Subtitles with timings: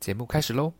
[0.00, 0.72] 节目开始喽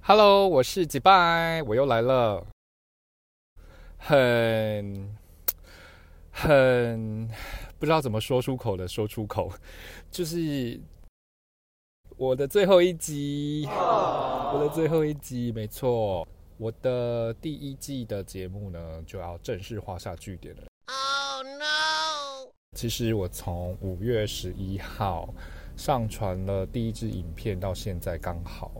[0.00, 2.44] ！Hello，我是吉拜，我又来了，
[3.96, 5.16] 很
[6.30, 7.28] 很
[7.78, 9.52] 不知道怎么说出口的说出口，
[10.10, 10.80] 就是
[12.16, 16.26] 我的最后一集，我的最后一集，没错，
[16.58, 20.62] 我的第一季的节目呢就要正式画下句点了。
[20.86, 22.52] Oh no！
[22.76, 25.34] 其实我从五月十一号
[25.76, 28.70] 上传了第一支影片到现在，刚好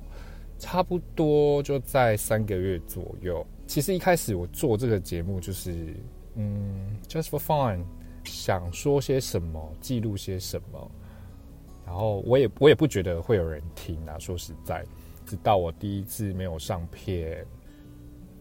[0.57, 3.45] 差不多就在三个月左右。
[3.67, 5.93] 其实一开始我做这个节目就是，
[6.37, 7.85] 嗯，just for fun。
[8.25, 10.91] 想说些什么，记录些什么，
[11.87, 14.19] 然后我也我也不觉得会有人听啊。
[14.19, 14.85] 说实在，
[15.27, 17.47] 直到我第一次没有上片，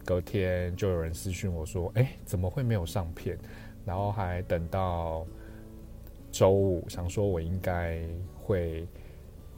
[0.04, 3.38] 隔天就有人私讯我说：“哎，怎么会没有上片？”
[3.84, 5.26] 然后还等到
[6.32, 8.00] 周五，想说我应该
[8.34, 8.86] 会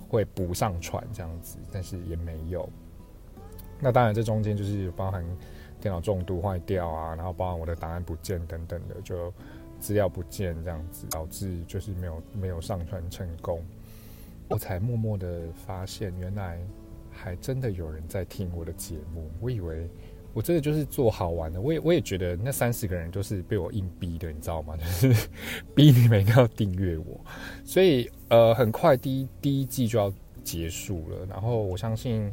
[0.08, 2.68] 会补上传这样子，但是也没有。
[3.80, 5.24] 那当然，这中间就是包含
[5.80, 9.32] 电脑中毒坏掉啊，然后包含我的档案不见等等的，就。
[9.86, 13.62] 资料不见这样子，导致就是没有没有上传成功，
[14.48, 16.58] 我才默默的发现，原来
[17.08, 19.30] 还真的有人在听我的节目。
[19.40, 19.88] 我以为
[20.34, 24.76] 我真的就是做好玩的，我也我也觉得那三十个人都是被我硬逼的，你知道吗？
[25.00, 25.28] 就是
[25.72, 27.20] 逼你们一定要订阅我。
[27.64, 32.32] 所以呃，很快第一第一季就要结束了，然后我相信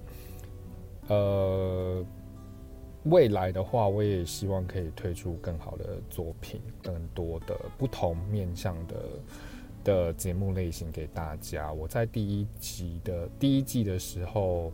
[1.07, 2.03] 呃。
[3.05, 8.95] 未来的话，我也希望可以推出更好的作品，更多的不同面向的
[9.83, 11.71] 的节目类型给大家。
[11.73, 14.71] 我在第一集的第一季的时候，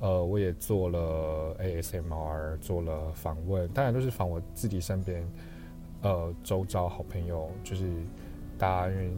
[0.00, 5.22] 呃，我也做了 ASMR，做了访问，当然都是访我自己身边，
[6.00, 7.84] 呃，周遭好朋友，就是
[8.56, 9.10] 大家因为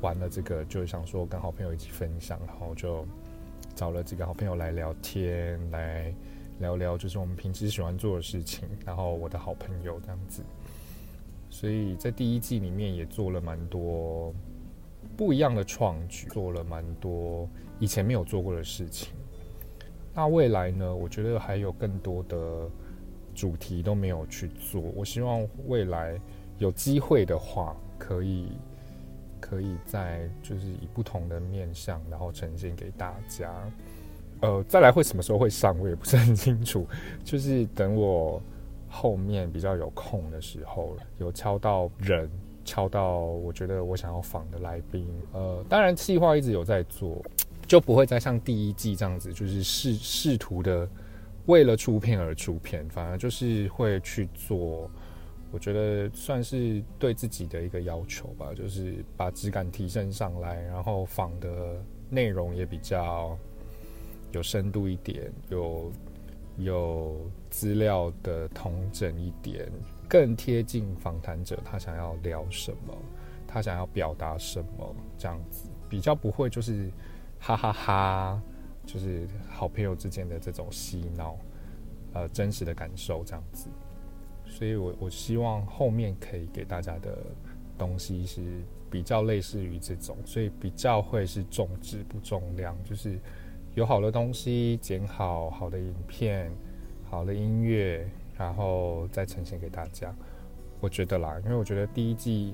[0.00, 3.06] 玩了这个，就想说跟好朋友一起分享，然后就
[3.76, 6.12] 找了几个好朋友来聊天，来。
[6.62, 10.42] 聊聊就是我们平时喜欢做的事情，然后我的好朋友这样子，
[11.50, 14.32] 所以在第一季里面也做了蛮多
[15.16, 17.46] 不一样的创举，做了蛮多
[17.78, 19.12] 以前没有做过的事情。
[20.14, 20.94] 那未来呢？
[20.94, 22.70] 我觉得还有更多的
[23.34, 24.80] 主题都没有去做。
[24.94, 26.20] 我希望未来
[26.58, 28.48] 有机会的话，可以
[29.40, 33.52] 可以在就是以不同的面向，然后呈现给大家。
[34.42, 36.84] 呃，再来会什么时候会上，我也不是很清楚。
[37.24, 38.42] 就是等我
[38.88, 42.28] 后面比较有空的时候了，有敲到人，
[42.64, 45.06] 敲到我觉得我想要访的来宾。
[45.32, 47.24] 呃，当然计划一直有在做，
[47.68, 50.88] 就不会再像第一季这样子，就是试试图的
[51.46, 54.90] 为了出片而出片，反而就是会去做。
[55.52, 61.80] 我觉得算是对自己的一个要求吧，就是把质感提升上来，然后访的
[62.10, 63.38] 内容也比较。
[64.32, 65.92] 有深度一点，有
[66.58, 69.70] 有资料的同整一点，
[70.08, 72.96] 更贴近访谈者他想要聊什么，
[73.46, 76.90] 他想要表达什么，这样子比较不会就是
[77.38, 78.42] 哈哈哈，
[78.86, 81.36] 就是好朋友之间的这种嬉闹，
[82.14, 83.68] 呃，真实的感受这样子。
[84.46, 87.18] 所以我我希望后面可以给大家的
[87.76, 93.18] 东西是比较类似于这种，所以比较会是重质不重量，就是。
[93.74, 96.50] 有好的东西，剪好好的影片，
[97.08, 98.06] 好的音乐，
[98.36, 100.14] 然后再呈现给大家。
[100.78, 102.52] 我觉得啦，因为我觉得第一季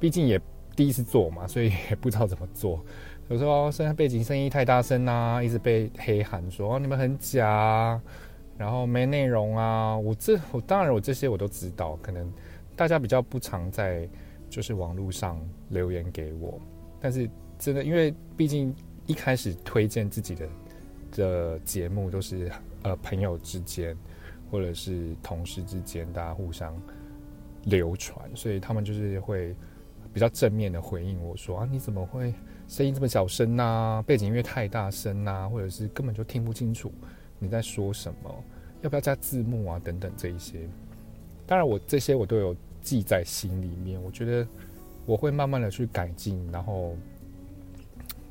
[0.00, 0.40] 毕竟也
[0.74, 2.84] 第一次做嘛，所以也不知道怎么做。
[3.28, 8.00] 有时候现在背景声音太大声啊，一直被黑喊说你们很假，
[8.58, 9.96] 然后没内容啊。
[9.96, 12.28] 我这我当然我这些我都知道，可能
[12.74, 14.08] 大家比较不常在
[14.50, 16.60] 就是网络上留言给我，
[17.00, 18.74] 但是真的因为毕竟。
[19.06, 20.48] 一开始推荐自己的
[21.12, 22.50] 的节目都是
[22.82, 23.96] 呃朋友之间
[24.50, 26.76] 或者是同事之间，大家互相
[27.64, 29.54] 流传，所以他们就是会
[30.12, 32.34] 比较正面的回应我说啊你怎么会
[32.68, 34.02] 声音这么小声呐？
[34.06, 35.48] 背景音乐太大声呐？
[35.48, 36.92] 或者是根本就听不清楚
[37.38, 38.34] 你在说什么？
[38.82, 39.80] 要不要加字幕啊？
[39.82, 40.68] 等等这一些，
[41.46, 44.46] 当然我这些我都有记在心里面，我觉得
[45.04, 46.96] 我会慢慢的去改进，然后。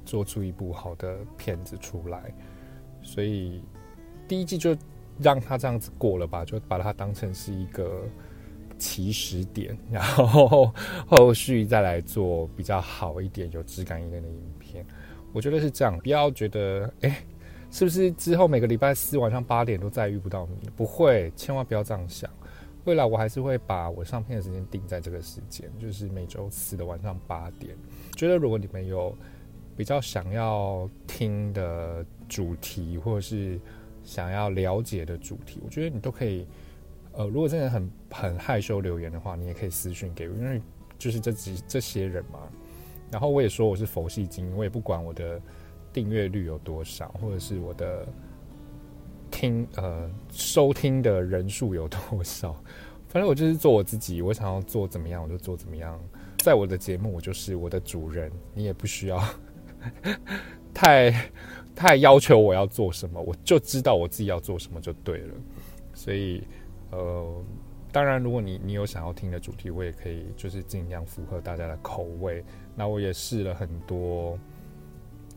[0.05, 2.33] 做出一部好的片子出来，
[3.01, 3.61] 所以
[4.27, 4.75] 第一季就
[5.19, 8.03] 让他这样子过了吧，就把它当成是一个
[8.77, 10.71] 起始点，然后
[11.07, 14.85] 后续再来做比较好一点、有质感一点的影片。
[15.33, 17.23] 我觉得是这样，不要觉得哎
[17.71, 20.69] 是不是之后每个礼拜四晚上八点都再遇不到你？
[20.77, 22.29] 不会，千万不要这样想。
[22.85, 27.75] 未来我还是会把我上片的时间定在这个时间，就是每周四的晚上八点。
[28.15, 29.13] 觉得如果你们有
[29.75, 33.59] 比较想要听的主题，或者是
[34.03, 36.47] 想要了解的主题，我觉得你都可以。
[37.17, 40.61] 呃，如果真的很很害羞留言的话，你也可以私信给我，因为
[40.97, 42.39] 就是这几这些人嘛。
[43.09, 45.41] 然后我也说我是佛系精英，我也不管我的
[45.93, 48.05] 订阅率有多少，或者是我的
[49.31, 52.51] 听呃收听的人数有多少，
[53.07, 55.97] 反正我就是做我自己，我想要做怎么样我就做怎么样。
[56.39, 59.23] 在我的节目，我就是我的主人，你也不需要
[60.73, 61.31] 太
[61.75, 65.33] 太要求我要做什么，我就知道我自己要做什么就对了。
[65.93, 66.43] 所以。
[66.91, 67.43] 呃，
[67.91, 72.41] 当然，如果你你有想要听的主题，我也可以就是尽量符合大家的口味。
[72.73, 74.39] 那我也试了很多，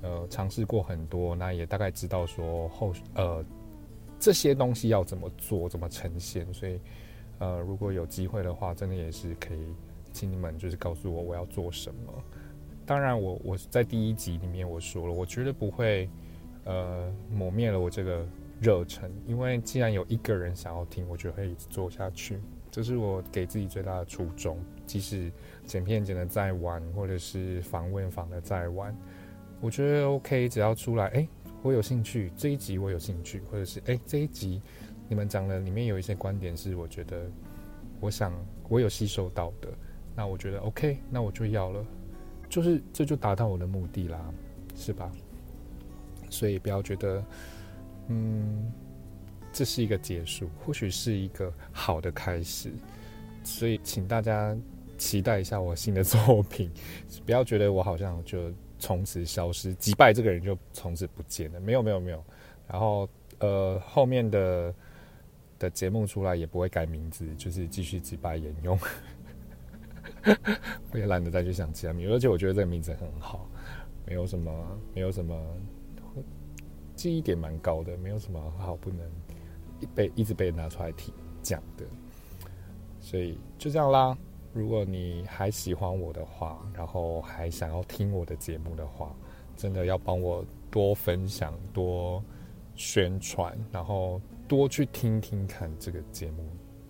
[0.02, 3.44] 呃，尝试过很多，那也大概知道说后呃
[4.20, 6.46] 这些东西要怎么做，怎么呈现。
[6.52, 6.78] 所以，
[7.38, 9.74] 呃，如果有机会的话，真的也是可以
[10.12, 12.12] 请你们就是告诉我我要做什么。
[12.88, 16.08] 当然，我我在第一集里面我说了，我绝对不会
[16.64, 18.26] 呃抹灭了我这个。
[18.60, 22.40] 热忱，因为既然有一个人想要听，我就会一直做下去。
[22.72, 24.58] 这是我给自己最大的初衷。
[24.84, 25.30] 即使
[25.64, 28.92] 剪片剪的再晚，或者是访问访的再晚，
[29.60, 31.28] 我觉得 OK，只要出来，哎，
[31.62, 34.60] 我有兴趣，这一集我有兴趣，或者是哎，这一集
[35.08, 37.30] 你们讲的里面有一些观点是我觉得
[38.00, 38.32] 我想
[38.68, 39.68] 我有吸收到的，
[40.16, 41.86] 那我觉得 OK，那我就要了，
[42.48, 44.18] 就是这就达到我的目的啦，
[44.76, 45.10] 是吧？
[46.30, 47.24] 所以不要觉得。
[48.10, 48.72] 嗯，
[49.52, 52.72] 这是一个结束，或许是一个好的开始，
[53.44, 54.56] 所以请大家
[54.96, 56.70] 期待一下我新的作品，
[57.26, 62.24] 不要觉得我好像就从此消失，击败这个人就从此不见了，没有没有没有，
[62.66, 63.06] 然后
[63.40, 64.74] 呃后面的
[65.58, 68.78] 的节目出来也不会改名字，就是继续击败沿用，
[70.90, 73.48] 我也懒得再去想其他名，而且我觉得这个名字很好，
[74.06, 75.34] 没有什么没有什么。
[76.94, 79.08] 记忆点蛮高的，没有什么好不能
[79.78, 81.84] 一被一直被拿出来提讲的，
[82.98, 84.18] 所以就这样啦。
[84.52, 89.14] 如果你还喜欢我的话，然后还想要听我的节目的话，
[89.56, 92.20] 真的要帮我多分享、多
[92.74, 96.44] 宣传，然后多去听听看这个节目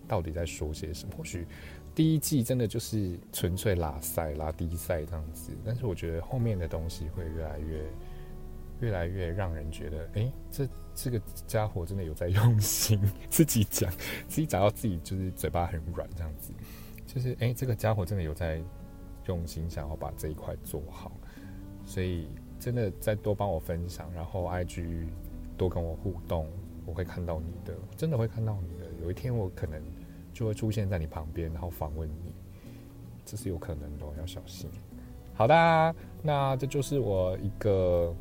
[0.07, 1.13] 到底在说些什么。
[1.15, 1.45] 或许
[1.93, 7.83] 第一季真的就是纯粹拉赛、拉低赛这样子，但是我觉得后面的东西会越来越。
[8.81, 10.65] 越来越让人觉得，哎，这
[10.95, 12.97] 这个家伙真的有在用心。
[13.29, 13.91] 自己讲，
[14.29, 16.53] 自己讲到自己就是嘴巴很软这样子，
[17.05, 18.63] 就是哎，这个家伙真的有在
[19.25, 21.11] 用心，想要把这一块做好。
[21.85, 25.09] 所以真的再多帮我分享，然后 IG
[25.57, 26.47] 多跟我互动，
[26.85, 28.85] 我会看到你的，真的会看到你的。
[29.03, 29.83] 有一天我可能
[30.39, 32.33] 就会出现在你旁边，然后访问你，
[33.25, 34.69] 这是有可能的，要小心。
[35.33, 38.15] 好的，那这就是我一个。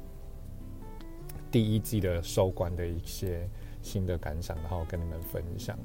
[1.51, 3.49] 第一季的收官的一些
[3.81, 5.79] 新的感想，然后跟你们分享。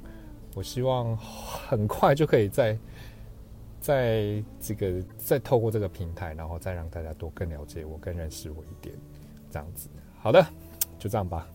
[0.56, 2.78] 我希望很快就可以在
[3.80, 8.94] 在这个再透过这个平台，然后再让大家多更了解我，更认识我一点，
[9.50, 9.88] 这样子。
[10.20, 10.46] 好的，
[11.00, 11.48] 就这样吧。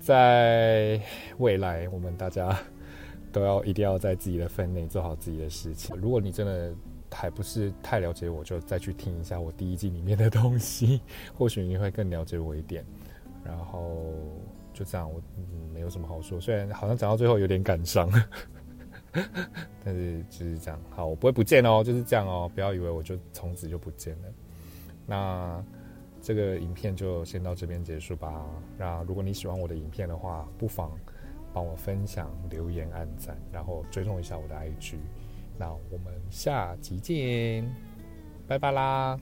[0.00, 0.98] 在
[1.36, 2.58] 未来，我们大家
[3.32, 5.96] 都要一定要在自己的分内做好自己的事情。
[5.96, 6.72] 如果你真的
[7.10, 11.00] 还不是太了解我，就再去听一下我第一季里面的东西，
[11.36, 12.84] 或许你会更了解我一点。
[13.44, 14.14] 然后
[14.72, 15.20] 就这样，我
[15.74, 16.40] 没有什么好说。
[16.40, 18.08] 虽然好像讲到最后有点感伤，
[19.84, 20.80] 但是就是这样。
[20.90, 22.50] 好，我不会不见哦，就是这样哦。
[22.54, 24.28] 不要以为我就从此就不见了。
[25.06, 25.64] 那
[26.20, 28.46] 这个影片就先到这边结束吧。
[28.78, 30.92] 那如果你喜欢我的影片的话，不妨
[31.52, 34.96] 帮我分享、留言、按赞，然后追踪一下我的 IG。
[35.58, 37.68] 那我们下集见，
[38.46, 39.18] 拜拜啦。